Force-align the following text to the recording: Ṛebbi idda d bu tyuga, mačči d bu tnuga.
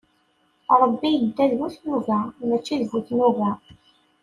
Ṛebbi 0.81 1.09
idda 1.19 1.45
d 1.51 1.53
bu 1.59 1.67
tyuga, 1.75 2.19
mačči 2.47 2.75
d 2.81 2.83
bu 2.89 2.99
tnuga. 3.07 3.51